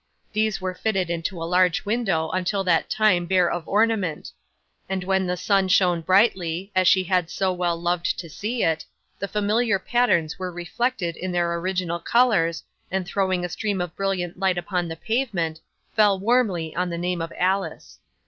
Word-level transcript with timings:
These 0.33 0.59
were 0.59 0.73
fitted 0.73 1.11
into 1.11 1.37
a 1.39 1.45
large 1.45 1.85
window 1.85 2.29
until 2.31 2.63
that 2.63 2.89
time 2.89 3.27
bare 3.27 3.51
of 3.51 3.67
ornament; 3.67 4.31
and 4.89 5.03
when 5.03 5.27
the 5.27 5.37
sun 5.37 5.67
shone 5.67 6.01
brightly, 6.01 6.71
as 6.75 6.87
she 6.87 7.03
had 7.03 7.29
so 7.29 7.53
well 7.53 7.79
loved 7.79 8.17
to 8.17 8.27
see 8.27 8.63
it, 8.63 8.83
the 9.19 9.27
familiar 9.27 9.77
patterns 9.77 10.39
were 10.39 10.51
reflected 10.51 11.15
in 11.15 11.31
their 11.31 11.53
original 11.53 11.99
colours, 11.99 12.63
and 12.89 13.05
throwing 13.05 13.45
a 13.45 13.49
stream 13.49 13.79
of 13.79 13.95
brilliant 13.95 14.39
light 14.39 14.57
upon 14.57 14.87
the 14.87 14.95
pavement, 14.95 15.59
fell 15.95 16.17
warmly 16.17 16.75
on 16.75 16.89
the 16.89 16.97
name 16.97 17.21
of 17.21 17.31
Alice. 17.37 17.99